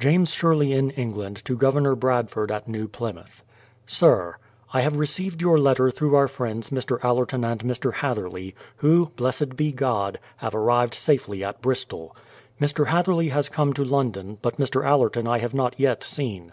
[0.00, 3.44] James Sherley in England to Governor Bradford at New Plymouth:
[3.86, 4.34] Sir,
[4.72, 6.98] I have received your letter through our friends Mr.
[7.04, 7.92] Allerton and Mr.
[7.92, 12.08] Hatherley, who, blessed be God, have arrived safely at Bristol.
[12.58, 12.96] THE PLYMOUTH SETTLEMENT 229 Mr.
[12.96, 14.84] Hatherley has come to London, but Mr.
[14.84, 16.52] Allerton I have not yet seen.